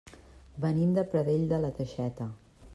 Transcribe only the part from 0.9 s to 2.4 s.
de Pradell de la Teixeta.